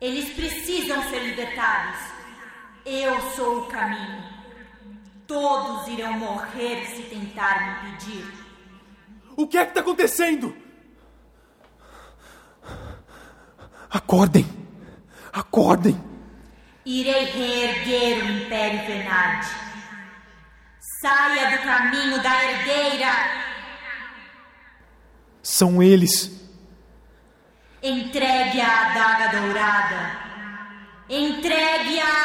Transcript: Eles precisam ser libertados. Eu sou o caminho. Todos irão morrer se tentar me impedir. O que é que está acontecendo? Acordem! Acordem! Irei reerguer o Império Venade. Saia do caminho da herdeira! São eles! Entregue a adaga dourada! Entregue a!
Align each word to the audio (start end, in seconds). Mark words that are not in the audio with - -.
Eles 0.00 0.34
precisam 0.34 1.02
ser 1.08 1.20
libertados. 1.20 2.00
Eu 2.84 3.20
sou 3.32 3.60
o 3.60 3.66
caminho. 3.66 4.22
Todos 5.26 5.88
irão 5.88 6.12
morrer 6.14 6.84
se 6.86 7.02
tentar 7.04 7.82
me 7.82 7.88
impedir. 7.88 8.26
O 9.36 9.46
que 9.46 9.56
é 9.56 9.64
que 9.64 9.70
está 9.70 9.80
acontecendo? 9.80 10.54
Acordem! 13.90 14.46
Acordem! 15.32 15.98
Irei 16.84 17.24
reerguer 17.24 18.24
o 18.24 18.30
Império 18.30 18.86
Venade. 18.86 19.48
Saia 21.00 21.56
do 21.56 21.62
caminho 21.64 22.22
da 22.22 22.44
herdeira! 22.44 23.12
São 25.42 25.82
eles! 25.82 26.43
Entregue 27.86 28.62
a 28.62 28.92
adaga 28.92 29.28
dourada! 29.28 30.02
Entregue 31.06 32.00
a! 32.00 32.23